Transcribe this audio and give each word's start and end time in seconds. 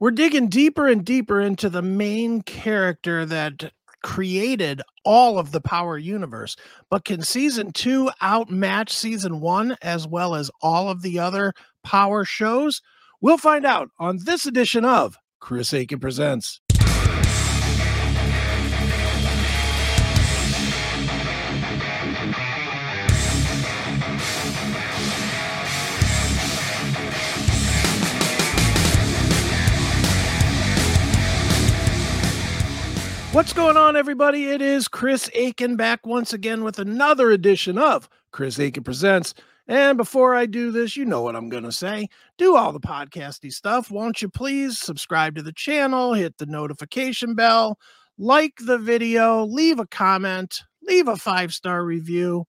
we're 0.00 0.10
digging 0.10 0.48
deeper 0.48 0.86
and 0.86 1.04
deeper 1.04 1.40
into 1.40 1.68
the 1.68 1.82
main 1.82 2.42
character 2.42 3.24
that 3.26 3.72
created 4.02 4.80
all 5.04 5.38
of 5.38 5.50
the 5.50 5.60
Power 5.60 5.98
universe. 5.98 6.56
But 6.90 7.04
can 7.04 7.22
season 7.22 7.72
two 7.72 8.10
outmatch 8.20 8.90
season 8.90 9.40
one 9.40 9.76
as 9.82 10.06
well 10.06 10.34
as 10.34 10.50
all 10.62 10.88
of 10.88 11.02
the 11.02 11.18
other 11.18 11.52
Power 11.82 12.24
shows? 12.24 12.80
We'll 13.20 13.38
find 13.38 13.66
out 13.66 13.90
on 13.98 14.20
this 14.24 14.46
edition 14.46 14.84
of 14.84 15.16
Chris 15.40 15.72
Akin 15.72 15.98
Presents. 15.98 16.60
What's 33.32 33.52
going 33.52 33.76
on, 33.76 33.94
everybody? 33.94 34.46
It 34.46 34.62
is 34.62 34.88
Chris 34.88 35.28
Akin 35.34 35.76
back 35.76 36.06
once 36.06 36.32
again 36.32 36.64
with 36.64 36.78
another 36.78 37.30
edition 37.30 37.76
of 37.76 38.08
Chris 38.32 38.58
Akin 38.58 38.82
Presents. 38.82 39.34
And 39.68 39.98
before 39.98 40.34
I 40.34 40.46
do 40.46 40.72
this, 40.72 40.96
you 40.96 41.04
know 41.04 41.20
what 41.20 41.36
I'm 41.36 41.50
going 41.50 41.64
to 41.64 41.70
say. 41.70 42.08
Do 42.38 42.56
all 42.56 42.72
the 42.72 42.80
podcasty 42.80 43.52
stuff. 43.52 43.90
Won't 43.90 44.22
you 44.22 44.30
please 44.30 44.78
subscribe 44.78 45.36
to 45.36 45.42
the 45.42 45.52
channel, 45.52 46.14
hit 46.14 46.38
the 46.38 46.46
notification 46.46 47.34
bell, 47.34 47.78
like 48.16 48.54
the 48.60 48.78
video, 48.78 49.44
leave 49.44 49.78
a 49.78 49.86
comment, 49.86 50.62
leave 50.82 51.06
a 51.06 51.16
five 51.16 51.52
star 51.52 51.84
review. 51.84 52.46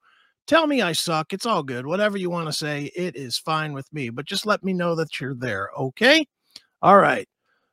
Tell 0.48 0.66
me 0.66 0.82
I 0.82 0.94
suck. 0.94 1.34
It's 1.34 1.46
all 1.46 1.62
good. 1.62 1.88
Whatever 1.88 2.18
you 2.18 2.30
want 2.30 2.48
to 2.48 2.54
say, 2.54 2.90
it 2.96 3.18
is 3.18 3.38
fine 3.38 3.74
with 3.74 3.92
me. 3.92 4.12
But 4.12 4.26
just 4.26 4.46
let 4.46 4.64
me 4.64 4.72
know 4.72 4.96
that 4.96 5.20
you're 5.20 5.36
there. 5.36 5.72
Okay. 5.78 6.26
All 6.82 6.98
right. 6.98 7.28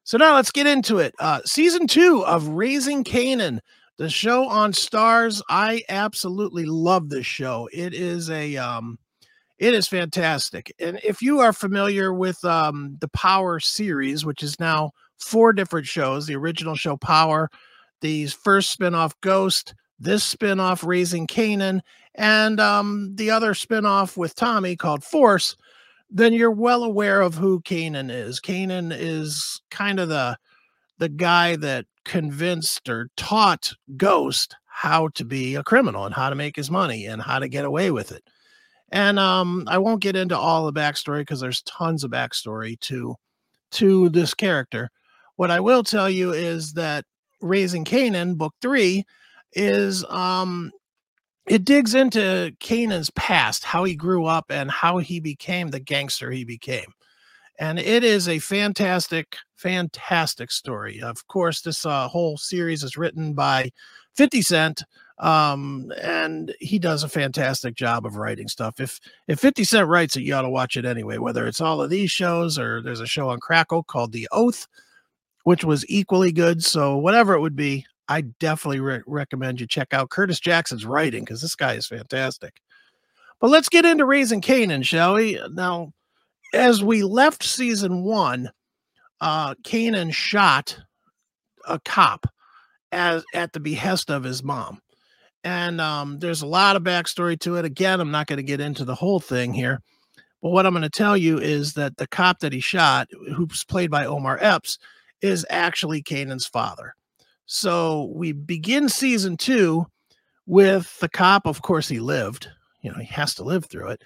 So 0.06 0.19
now 0.19 0.37
let's 0.37 0.52
get 0.52 0.69
into 0.69 0.98
it. 0.98 1.16
Uh, 1.19 1.41
season 1.45 1.88
two 1.88 2.24
of 2.27 2.46
Raising 2.46 3.02
Kanan, 3.02 3.59
the 3.99 4.09
show 4.09 4.46
on 4.46 4.71
Starz. 4.71 5.43
I 5.49 5.82
absolutely 5.88 6.65
love 6.65 7.09
this 7.09 7.26
show. 7.26 7.68
It 7.73 7.93
is 7.93 8.30
a 8.30 8.57
um, 8.57 9.01
it 9.59 9.74
is 9.74 9.88
fantastic. 9.88 10.73
And 10.79 11.01
if 11.02 11.21
you 11.21 11.40
are 11.40 11.52
familiar 11.52 12.15
with 12.15 12.43
um, 12.45 12.96
the 13.01 13.09
Power 13.09 13.59
series, 13.59 14.24
which 14.24 14.45
is 14.45 14.60
now 14.60 14.93
four 15.18 15.52
different 15.52 15.88
shows, 15.88 16.29
the 16.29 16.37
original 16.37 16.77
show 16.77 16.96
Power, 16.96 17.51
the 18.01 18.29
first 18.29 18.79
spinoff 18.79 19.10
Ghost, 19.23 19.74
this 19.99 20.32
spinoff 20.32 20.87
Raising 20.87 21.27
Kanan, 21.27 21.80
and 22.15 22.60
um, 22.60 23.10
the 23.16 23.32
other 23.32 23.54
spinoff 23.54 24.16
with 24.16 24.37
Tommy 24.37 24.77
called 24.77 25.02
Force 25.02 25.57
then 26.10 26.32
you're 26.32 26.51
well 26.51 26.85
aware 26.85 27.21
of 27.21 27.35
who 27.35 27.60
Kanan 27.60 28.10
is. 28.10 28.40
Kanan 28.40 28.93
is 28.96 29.60
kind 29.71 30.01
of 30.01 30.09
the 30.09 30.37
the 30.99 31.09
guy 31.09 31.57
that 31.57 31.85
convinced 32.04 32.88
or 32.88 33.10
taught 33.16 33.73
Ghost 33.96 34.57
how 34.66 35.09
to 35.09 35.24
be 35.24 35.54
a 35.54 35.62
criminal 35.62 36.07
and 36.07 36.15
how 36.15 36.30
to 36.30 36.37
make 36.37 36.57
his 36.57 36.71
money 36.71 37.07
and 37.07 37.21
how 37.21 37.38
to 37.38 37.49
get 37.49 37.65
away 37.65 37.90
with 37.90 38.12
it. 38.12 38.23
And 38.93 39.18
um, 39.18 39.65
I 39.68 39.79
won't 39.79 40.02
get 40.02 40.16
into 40.16 40.38
all 40.38 40.65
the 40.65 40.79
backstory 40.80 41.21
because 41.21 41.40
there's 41.40 41.62
tons 41.62 42.04
of 42.04 42.10
backstory 42.10 42.79
to 42.80 43.16
to 43.73 44.09
this 44.10 44.32
character. 44.32 44.90
What 45.37 45.51
I 45.51 45.60
will 45.60 45.82
tell 45.82 46.09
you 46.09 46.32
is 46.32 46.73
that 46.74 47.04
Raising 47.43 47.84
Kanan, 47.84 48.37
book 48.37 48.54
three, 48.62 49.04
is 49.52 50.04
um 50.04 50.71
it 51.47 51.65
digs 51.65 51.95
into 51.95 52.55
Kanan's 52.61 53.11
past, 53.11 53.65
how 53.65 53.85
he 53.85 53.95
grew 53.95 54.27
up 54.27 54.47
and 54.51 54.71
how 54.71 54.99
he 54.99 55.21
became 55.21 55.71
the 55.71 55.80
gangster 55.80 56.30
he 56.30 56.45
became. 56.45 56.93
And 57.59 57.79
it 57.79 58.05
is 58.05 58.29
a 58.29 58.39
fantastic, 58.39 59.37
fantastic 59.57 60.51
story. 60.51 61.01
Of 61.01 61.27
course, 61.29 61.63
this 61.63 61.87
uh, 61.87 62.09
whole 62.09 62.37
series 62.37 62.83
is 62.83 62.97
written 62.97 63.33
by 63.33 63.71
50 64.17 64.43
Cent, 64.43 64.84
um, 65.19 65.91
and 66.03 66.55
he 66.61 66.78
does 66.78 67.03
a 67.03 67.09
fantastic 67.09 67.75
job 67.75 68.05
of 68.05 68.17
writing 68.17 68.49
stuff. 68.49 68.81
If 68.81 69.01
if 69.29 69.41
50 69.41 69.65
Cent 69.65 69.89
writes 69.89 70.17
it, 70.17 70.23
you 70.23 70.35
ought 70.35 70.43
to 70.43 70.51
watch 70.51 70.77
it 70.77 70.85
anyway, 70.85 71.19
whether 71.19 71.47
it's 71.47 71.61
all 71.61 71.81
of 71.81 71.91
these 71.91 72.11
shows 72.11 72.59
or 72.59 72.83
there's 72.83 73.01
a 73.01 73.06
show 73.06 73.31
on 73.31 73.41
Crackle 73.41 73.85
called 73.85 74.12
The 74.12 74.29
Oath, 74.33 74.67
which 75.45 75.65
was 75.65 75.89
equally 75.89 76.33
good. 76.33 76.62
So, 76.62 76.99
whatever 76.99 77.35
it 77.35 77.41
would 77.41 77.56
be, 77.56 77.87
I 78.09 78.22
definitely 78.22 78.81
re- 78.81 79.03
recommend 79.06 79.61
you 79.61 79.67
check 79.67 79.89
out 79.93 80.11
Curtis 80.11 80.41
Jackson's 80.41 80.87
writing 80.87 81.25
because 81.25 81.43
this 81.43 81.56
guy 81.56 81.75
is 81.75 81.87
fantastic. 81.87 82.61
But 83.41 83.50
let's 83.50 83.69
get 83.69 83.84
into 83.84 84.05
Raising 84.05 84.41
Kanan, 84.41 84.84
shall 84.84 85.15
we? 85.15 85.41
Now, 85.53 85.93
as 86.55 86.83
we 86.83 87.03
left 87.03 87.43
season 87.43 88.03
one, 88.03 88.50
uh, 89.21 89.55
Kanan 89.56 90.12
shot 90.12 90.78
a 91.67 91.81
cop 91.81 92.27
as 92.93 93.25
at 93.34 93.53
the 93.53 93.61
behest 93.61 94.11
of 94.11 94.25
his 94.25 94.43
mom. 94.43 94.81
And 95.44 95.81
um, 95.81 96.19
there's 96.19 96.43
a 96.43 96.47
lot 96.47 96.77
of 96.77 96.83
backstory 96.83 97.38
to 97.41 97.56
it. 97.56 97.65
Again, 97.65 98.00
I'm 98.00 98.11
not 98.11 98.27
going 98.27 98.38
to 98.38 98.43
get 98.43 98.61
into 98.61 98.84
the 98.84 98.94
whole 98.94 99.21
thing 99.21 99.53
here. 99.53 99.81
But 100.43 100.50
what 100.50 100.67
I'm 100.67 100.73
going 100.73 100.83
to 100.83 100.91
tell 100.91 101.17
you 101.17 101.38
is 101.38 101.75
that 101.75 101.97
the 101.97 102.06
cop 102.06 102.41
that 102.41 102.53
he 102.53 102.61
shot, 102.61 103.09
who's 103.34 103.65
played 103.65 103.91
by 103.91 104.06
Omar 104.06 104.38
Epps, 104.41 104.78
is 105.23 105.47
actually 105.50 106.03
Kanan's 106.03 106.47
father. 106.47 106.94
So 107.47 108.12
we 108.15 108.33
begin 108.33 108.89
season 108.89 109.37
two 109.37 109.87
with 110.47 110.99
the 110.99 111.09
cop. 111.09 111.47
Of 111.47 111.62
course, 111.62 111.89
he 111.89 112.01
lived. 112.01 112.49
You 112.83 112.91
know, 112.91 112.99
he 112.99 113.07
has 113.07 113.34
to 113.37 113.45
live 113.45 113.67
through 113.67 113.91
it. 113.91 114.03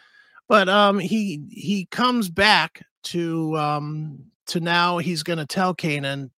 But 0.48 0.68
um, 0.68 0.98
he 0.98 1.42
he 1.50 1.86
comes 1.90 2.28
back 2.28 2.82
to 3.04 3.56
um, 3.56 4.18
to 4.46 4.60
now 4.60 4.98
he's 4.98 5.22
going 5.22 5.38
to 5.38 5.46
tell 5.46 5.74
Kanan 5.74 6.30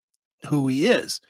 who 0.48 0.68
he 0.68 0.86
is, 0.86 1.20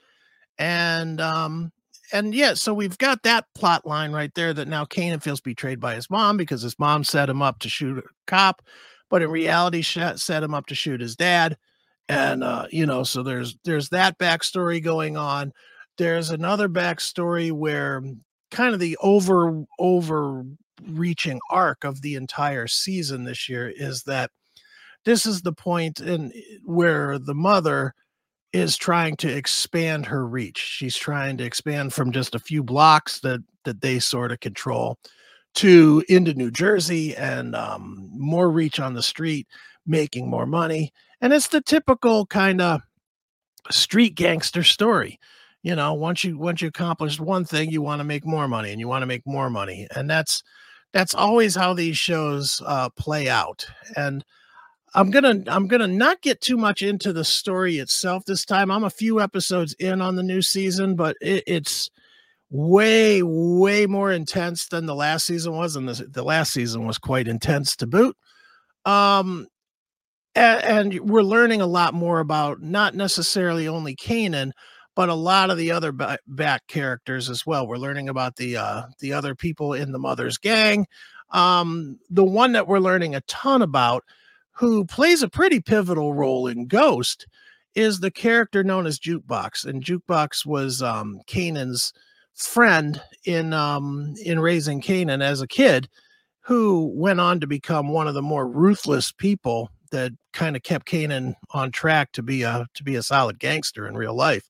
and 0.58 1.20
um, 1.20 1.72
and 2.12 2.34
yeah, 2.34 2.54
so 2.54 2.74
we've 2.74 2.98
got 2.98 3.22
that 3.22 3.46
plot 3.54 3.86
line 3.86 4.12
right 4.12 4.34
there 4.34 4.52
that 4.52 4.68
now 4.68 4.84
Kanan 4.84 5.22
feels 5.22 5.40
betrayed 5.40 5.80
by 5.80 5.94
his 5.94 6.10
mom 6.10 6.36
because 6.36 6.60
his 6.60 6.78
mom 6.78 7.04
set 7.04 7.30
him 7.30 7.40
up 7.40 7.60
to 7.60 7.68
shoot 7.68 7.98
a 7.98 8.02
cop, 8.26 8.62
but 9.08 9.22
in 9.22 9.30
reality, 9.30 9.82
set 9.82 10.42
him 10.42 10.54
up 10.54 10.66
to 10.66 10.74
shoot 10.74 11.00
his 11.00 11.16
dad 11.16 11.56
and 12.08 12.44
uh, 12.44 12.66
you 12.70 12.86
know, 12.86 13.02
so 13.02 13.22
there's 13.22 13.56
there's 13.64 13.88
that 13.90 14.18
backstory 14.18 14.82
going 14.82 15.16
on. 15.16 15.52
There's 15.98 16.30
another 16.30 16.68
backstory 16.68 17.52
where 17.52 18.02
kind 18.50 18.74
of 18.74 18.80
the 18.80 18.96
over 19.02 19.64
overreaching 19.78 21.40
arc 21.50 21.84
of 21.84 22.02
the 22.02 22.14
entire 22.16 22.66
season 22.66 23.24
this 23.24 23.48
year 23.48 23.72
is 23.74 24.02
that 24.04 24.30
this 25.04 25.26
is 25.26 25.42
the 25.42 25.52
point 25.52 26.00
in 26.00 26.32
where 26.64 27.18
the 27.18 27.34
mother 27.34 27.94
is 28.52 28.76
trying 28.76 29.16
to 29.16 29.34
expand 29.34 30.06
her 30.06 30.26
reach. 30.26 30.58
She's 30.58 30.96
trying 30.96 31.38
to 31.38 31.44
expand 31.44 31.92
from 31.92 32.12
just 32.12 32.34
a 32.34 32.40
few 32.40 32.62
blocks 32.62 33.20
that 33.20 33.40
that 33.64 33.80
they 33.80 33.98
sort 33.98 34.32
of 34.32 34.40
control 34.40 34.98
to 35.54 36.02
into 36.08 36.34
New 36.34 36.50
Jersey 36.50 37.14
and 37.16 37.54
um, 37.54 38.10
more 38.12 38.50
reach 38.50 38.80
on 38.80 38.94
the 38.94 39.02
street, 39.02 39.46
making 39.86 40.28
more 40.28 40.46
money. 40.46 40.92
And 41.20 41.32
it's 41.32 41.48
the 41.48 41.60
typical 41.60 42.26
kind 42.26 42.60
of 42.60 42.80
street 43.70 44.14
gangster 44.14 44.62
story. 44.62 45.18
You 45.62 45.76
know, 45.76 45.94
once 45.94 46.24
you 46.24 46.36
once 46.36 46.60
you 46.60 46.68
accomplish 46.68 47.20
one 47.20 47.44
thing, 47.44 47.70
you 47.70 47.82
want 47.82 48.00
to 48.00 48.04
make 48.04 48.26
more 48.26 48.48
money 48.48 48.72
and 48.72 48.80
you 48.80 48.88
want 48.88 49.02
to 49.02 49.06
make 49.06 49.24
more 49.24 49.48
money. 49.48 49.86
And 49.94 50.10
that's 50.10 50.42
that's 50.92 51.14
always 51.14 51.54
how 51.54 51.72
these 51.72 51.96
shows 51.96 52.60
uh, 52.66 52.88
play 52.90 53.28
out. 53.28 53.64
And 53.96 54.24
I'm 54.94 55.10
gonna 55.10 55.42
I'm 55.46 55.68
gonna 55.68 55.86
not 55.86 56.20
get 56.20 56.40
too 56.40 56.56
much 56.56 56.82
into 56.82 57.12
the 57.12 57.24
story 57.24 57.78
itself 57.78 58.24
this 58.24 58.44
time. 58.44 58.70
I'm 58.70 58.84
a 58.84 58.90
few 58.90 59.20
episodes 59.20 59.74
in 59.74 60.02
on 60.02 60.16
the 60.16 60.22
new 60.22 60.42
season, 60.42 60.96
but 60.96 61.16
it, 61.20 61.44
it's 61.46 61.90
way 62.50 63.22
way 63.22 63.86
more 63.86 64.12
intense 64.12 64.68
than 64.68 64.84
the 64.86 64.94
last 64.94 65.26
season 65.26 65.54
was, 65.54 65.76
and 65.76 65.88
the, 65.88 66.04
the 66.04 66.22
last 66.22 66.52
season 66.52 66.86
was 66.86 66.98
quite 66.98 67.26
intense 67.26 67.74
to 67.76 67.86
boot. 67.86 68.16
Um, 68.84 69.46
and, 70.34 70.92
and 70.94 71.10
we're 71.10 71.22
learning 71.22 71.60
a 71.60 71.66
lot 71.66 71.94
more 71.94 72.20
about 72.20 72.60
not 72.62 72.94
necessarily 72.94 73.68
only 73.68 73.94
Kanan, 73.94 74.52
but 74.94 75.08
a 75.08 75.14
lot 75.14 75.50
of 75.50 75.56
the 75.56 75.70
other 75.72 75.92
back 76.26 76.66
characters 76.66 77.30
as 77.30 77.46
well. 77.46 77.66
We're 77.66 77.76
learning 77.76 78.08
about 78.08 78.36
the 78.36 78.56
uh, 78.56 78.82
the 79.00 79.12
other 79.12 79.34
people 79.34 79.72
in 79.72 79.92
the 79.92 79.98
mother's 79.98 80.38
gang. 80.38 80.86
Um, 81.30 81.98
the 82.10 82.24
one 82.24 82.52
that 82.52 82.68
we're 82.68 82.78
learning 82.78 83.14
a 83.14 83.22
ton 83.22 83.62
about, 83.62 84.04
who 84.52 84.84
plays 84.84 85.22
a 85.22 85.30
pretty 85.30 85.60
pivotal 85.60 86.12
role 86.12 86.46
in 86.46 86.66
Ghost, 86.66 87.26
is 87.74 88.00
the 88.00 88.10
character 88.10 88.62
known 88.62 88.86
as 88.86 88.98
Jukebox, 88.98 89.64
and 89.64 89.82
Jukebox 89.82 90.44
was 90.44 90.82
um, 90.82 91.20
Kanan's 91.26 91.92
friend 92.34 93.00
in 93.24 93.54
um, 93.54 94.14
in 94.22 94.40
raising 94.40 94.82
Kanan 94.82 95.22
as 95.22 95.40
a 95.40 95.48
kid, 95.48 95.88
who 96.40 96.92
went 96.94 97.20
on 97.20 97.40
to 97.40 97.46
become 97.46 97.88
one 97.88 98.08
of 98.08 98.14
the 98.14 98.22
more 98.22 98.46
ruthless 98.46 99.10
people 99.10 99.70
that 99.92 100.12
kind 100.32 100.56
of 100.56 100.62
kept 100.62 100.86
Kanan 100.86 101.34
on 101.50 101.70
track 101.70 102.12
to 102.12 102.22
be 102.22 102.42
a 102.42 102.66
to 102.74 102.82
be 102.82 102.96
a 102.96 103.02
solid 103.02 103.38
gangster 103.38 103.86
in 103.86 103.96
real 103.96 104.14
life. 104.14 104.48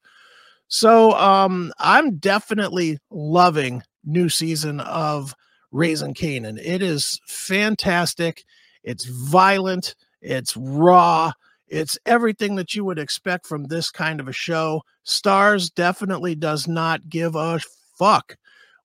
So 0.69 1.12
um, 1.12 1.73
I'm 1.79 2.17
definitely 2.17 2.99
loving 3.11 3.83
new 4.05 4.31
season 4.31 4.81
of 4.81 5.35
Raising 5.71 6.15
Kanan. 6.15 6.59
It 6.65 6.83
is 6.83 7.21
fantastic. 7.27 8.44
It's 8.83 9.05
violent. 9.05 9.94
It's 10.23 10.56
raw. 10.56 11.33
It's 11.69 11.99
everything 12.06 12.56
that 12.56 12.75
you 12.75 12.85
would 12.85 12.99
expect 12.99 13.47
from 13.47 13.65
this 13.65 13.91
kind 13.91 14.21
of 14.21 14.29
a 14.29 14.33
show. 14.33 14.83
Starz 15.06 15.73
definitely 15.75 16.35
does 16.35 16.67
not 16.67 17.09
give 17.09 17.35
a 17.35 17.61
fuck 17.99 18.37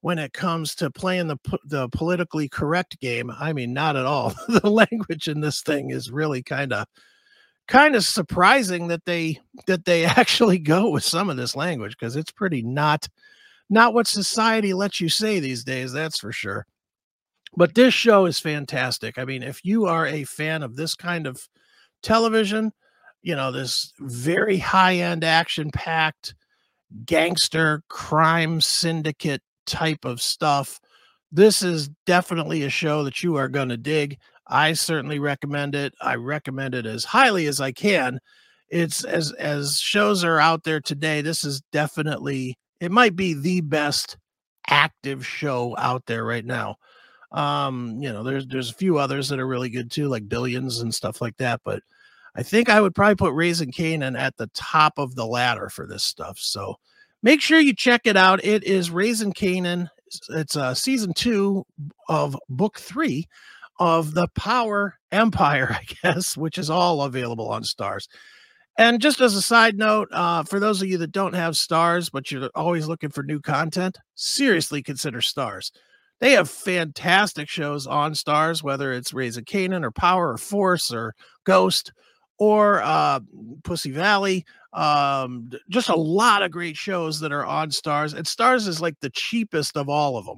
when 0.01 0.19
it 0.19 0.33
comes 0.33 0.75
to 0.75 0.91
playing 0.91 1.27
the 1.27 1.37
the 1.65 1.89
politically 1.89 2.47
correct 2.47 2.99
game. 2.99 3.31
I 3.31 3.53
mean, 3.53 3.73
not 3.73 3.95
at 3.95 4.05
all. 4.05 4.33
the 4.47 4.69
language 4.69 5.27
in 5.27 5.41
this 5.41 5.61
thing 5.61 5.89
is 5.89 6.11
really 6.11 6.43
kind 6.43 6.73
of 6.73 6.87
kind 7.67 7.95
of 7.95 8.03
surprising 8.03 8.87
that 8.87 9.05
they 9.05 9.39
that 9.67 9.85
they 9.85 10.05
actually 10.05 10.59
go 10.59 10.89
with 10.89 11.03
some 11.03 11.29
of 11.29 11.37
this 11.37 11.55
language 11.55 11.97
because 11.97 12.15
it's 12.15 12.31
pretty 12.31 12.61
not 12.61 13.07
not 13.69 13.93
what 13.93 14.07
society 14.07 14.73
lets 14.73 15.01
you 15.01 15.09
say 15.09 15.39
these 15.39 15.63
days 15.63 15.91
that's 15.91 16.19
for 16.19 16.31
sure 16.31 16.65
but 17.55 17.75
this 17.75 17.93
show 17.93 18.25
is 18.25 18.39
fantastic 18.39 19.17
i 19.17 19.25
mean 19.25 19.43
if 19.43 19.63
you 19.65 19.85
are 19.85 20.07
a 20.07 20.23
fan 20.23 20.63
of 20.63 20.75
this 20.75 20.95
kind 20.95 21.27
of 21.27 21.47
television 22.01 22.71
you 23.21 23.35
know 23.35 23.51
this 23.51 23.91
very 23.99 24.57
high 24.57 24.95
end 24.95 25.23
action 25.23 25.69
packed 25.71 26.33
gangster 27.05 27.83
crime 27.89 28.61
syndicate 28.61 29.41
type 29.67 30.05
of 30.05 30.21
stuff 30.21 30.79
this 31.31 31.61
is 31.61 31.89
definitely 32.05 32.63
a 32.63 32.69
show 32.69 33.03
that 33.03 33.21
you 33.21 33.35
are 33.35 33.49
going 33.49 33.69
to 33.69 33.77
dig 33.77 34.17
I 34.49 34.73
certainly 34.73 35.19
recommend 35.19 35.75
it. 35.75 35.93
I 36.01 36.15
recommend 36.15 36.73
it 36.73 36.85
as 36.85 37.03
highly 37.03 37.47
as 37.47 37.59
I 37.59 37.71
can. 37.71 38.19
It's 38.69 39.03
as 39.03 39.31
as 39.33 39.79
shows 39.79 40.23
are 40.23 40.39
out 40.39 40.63
there 40.63 40.79
today. 40.81 41.21
This 41.21 41.43
is 41.43 41.61
definitely 41.71 42.57
it 42.79 42.91
might 42.91 43.15
be 43.15 43.33
the 43.33 43.61
best 43.61 44.17
active 44.69 45.25
show 45.25 45.75
out 45.77 46.05
there 46.05 46.25
right 46.25 46.45
now. 46.45 46.75
Um, 47.31 47.97
you 48.01 48.11
know, 48.11 48.23
there's 48.23 48.47
there's 48.47 48.71
a 48.71 48.75
few 48.75 48.97
others 48.97 49.29
that 49.29 49.39
are 49.39 49.47
really 49.47 49.69
good 49.69 49.91
too, 49.91 50.07
like 50.07 50.29
Billions 50.29 50.79
and 50.79 50.93
stuff 50.93 51.21
like 51.21 51.37
that. 51.37 51.61
But 51.63 51.81
I 52.35 52.43
think 52.43 52.69
I 52.69 52.81
would 52.81 52.95
probably 52.95 53.15
put 53.15 53.33
Raising 53.33 53.71
Kanan 53.71 54.17
at 54.17 54.37
the 54.37 54.47
top 54.53 54.93
of 54.97 55.15
the 55.15 55.25
ladder 55.25 55.69
for 55.69 55.85
this 55.87 56.03
stuff. 56.03 56.37
So 56.39 56.75
make 57.27 57.41
sure 57.41 57.59
you 57.59 57.75
check 57.75 58.03
it 58.05 58.15
out. 58.15 58.41
It 58.45 58.63
is 58.63 58.89
Raising 58.89 59.33
Kanan. 59.33 59.89
It's 60.29 60.55
uh, 60.55 60.73
season 60.73 61.13
two 61.13 61.65
of 62.07 62.37
book 62.47 62.79
three 62.79 63.27
of 63.79 64.13
the 64.13 64.29
Power 64.29 64.95
Empire, 65.11 65.67
I 65.71 65.83
guess, 66.01 66.37
which 66.37 66.57
is 66.57 66.69
all 66.69 67.01
available 67.01 67.49
on 67.49 67.63
Starz. 67.63 68.07
And 68.77 69.01
just 69.01 69.19
as 69.19 69.35
a 69.35 69.41
side 69.41 69.77
note, 69.77 70.07
uh, 70.13 70.43
for 70.43 70.61
those 70.61 70.81
of 70.81 70.87
you 70.87 70.99
that 70.99 71.11
don't 71.11 71.33
have 71.33 71.55
Starz, 71.55 72.09
but 72.09 72.31
you're 72.31 72.49
always 72.55 72.87
looking 72.87 73.09
for 73.09 73.23
new 73.23 73.41
content, 73.41 73.97
seriously 74.15 74.81
consider 74.81 75.19
Starz. 75.19 75.71
They 76.21 76.31
have 76.31 76.49
fantastic 76.49 77.49
shows 77.49 77.87
on 77.87 78.13
Starz, 78.13 78.63
whether 78.63 78.93
it's 78.93 79.13
Raising 79.13 79.43
Kanan 79.43 79.83
or 79.83 79.91
Power 79.91 80.31
or 80.31 80.37
Force 80.37 80.93
or 80.93 81.13
Ghost 81.43 81.91
or 82.37 82.81
uh, 82.81 83.19
Pussy 83.63 83.91
Valley. 83.91 84.45
Um, 84.73 85.49
just 85.69 85.89
a 85.89 85.95
lot 85.95 86.43
of 86.43 86.51
great 86.51 86.77
shows 86.77 87.19
that 87.21 87.31
are 87.31 87.45
on 87.45 87.69
Starz, 87.69 88.13
And 88.13 88.25
Starz 88.25 88.67
is 88.67 88.79
like 88.79 88.99
the 88.99 89.09
cheapest 89.09 89.75
of 89.75 89.89
all 89.89 90.17
of 90.17 90.25
them 90.25 90.37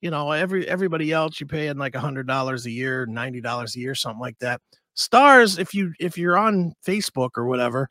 you 0.00 0.10
know, 0.10 0.30
every 0.32 0.66
everybody 0.66 1.12
else 1.12 1.40
you 1.40 1.46
paying 1.46 1.76
like 1.76 1.94
a 1.94 2.00
hundred 2.00 2.26
dollars 2.26 2.66
a 2.66 2.70
year, 2.70 3.06
ninety 3.06 3.40
dollars 3.40 3.76
a 3.76 3.80
year, 3.80 3.94
something 3.94 4.20
like 4.20 4.38
that. 4.38 4.60
Starz, 4.96 5.58
if 5.58 5.74
you 5.74 5.92
if 6.00 6.16
you're 6.16 6.38
on 6.38 6.72
Facebook 6.86 7.30
or 7.36 7.46
whatever, 7.46 7.88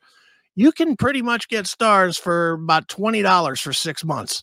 you 0.56 0.72
can 0.72 0.96
pretty 0.96 1.22
much 1.22 1.48
get 1.48 1.66
Stars 1.66 2.18
for 2.18 2.52
about 2.52 2.88
twenty 2.88 3.22
dollars 3.22 3.60
for 3.60 3.72
six 3.72 4.04
months. 4.04 4.42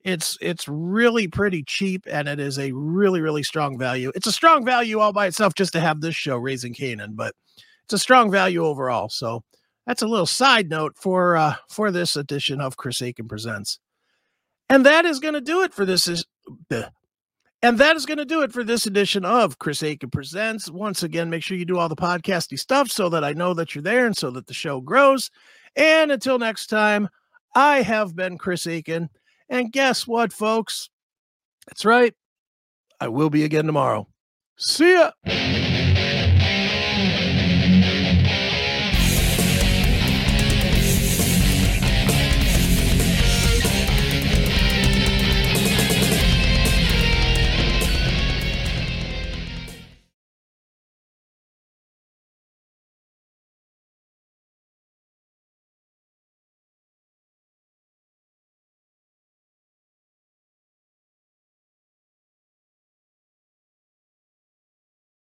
It's 0.00 0.36
it's 0.40 0.68
really 0.68 1.28
pretty 1.28 1.62
cheap 1.62 2.04
and 2.10 2.28
it 2.28 2.40
is 2.40 2.58
a 2.58 2.72
really 2.72 3.20
really 3.20 3.42
strong 3.42 3.78
value. 3.78 4.10
It's 4.14 4.26
a 4.26 4.32
strong 4.32 4.64
value 4.64 4.98
all 4.98 5.12
by 5.12 5.26
itself 5.26 5.54
just 5.54 5.72
to 5.74 5.80
have 5.80 6.00
this 6.00 6.16
show 6.16 6.36
raising 6.36 6.74
Kanan, 6.74 7.14
but 7.14 7.34
it's 7.84 7.94
a 7.94 7.98
strong 7.98 8.30
value 8.30 8.64
overall. 8.64 9.08
So 9.08 9.42
that's 9.86 10.02
a 10.02 10.06
little 10.06 10.26
side 10.26 10.68
note 10.68 10.96
for 10.96 11.36
uh 11.36 11.54
for 11.68 11.90
this 11.90 12.16
edition 12.16 12.60
of 12.60 12.76
Chris 12.76 13.00
Akin 13.00 13.28
Presents. 13.28 13.78
And 14.68 14.86
that 14.86 15.04
is 15.04 15.20
going 15.20 15.34
to 15.34 15.40
do 15.40 15.62
it 15.62 15.74
for 15.74 15.84
this 15.84 16.08
is 16.08 16.24
and 17.62 17.78
that 17.78 17.96
is 17.96 18.04
going 18.04 18.18
to 18.18 18.26
do 18.26 18.42
it 18.42 18.52
for 18.52 18.62
this 18.62 18.84
edition 18.84 19.24
of 19.24 19.58
Chris 19.58 19.82
Akin 19.82 20.10
Presents. 20.10 20.70
Once 20.70 21.02
again, 21.02 21.30
make 21.30 21.42
sure 21.42 21.56
you 21.56 21.64
do 21.64 21.78
all 21.78 21.88
the 21.88 21.96
podcasty 21.96 22.58
stuff 22.58 22.90
so 22.90 23.08
that 23.08 23.24
I 23.24 23.32
know 23.32 23.54
that 23.54 23.74
you're 23.74 23.82
there 23.82 24.04
and 24.04 24.14
so 24.14 24.30
that 24.32 24.46
the 24.46 24.52
show 24.52 24.82
grows. 24.82 25.30
And 25.74 26.12
until 26.12 26.38
next 26.38 26.66
time, 26.66 27.08
I 27.54 27.80
have 27.80 28.14
been 28.14 28.36
Chris 28.36 28.66
Akin. 28.66 29.08
And 29.48 29.72
guess 29.72 30.06
what, 30.06 30.30
folks? 30.30 30.90
That's 31.66 31.86
right. 31.86 32.12
I 33.00 33.08
will 33.08 33.30
be 33.30 33.44
again 33.44 33.64
tomorrow. 33.64 34.08
See 34.58 34.92
ya. 34.92 35.12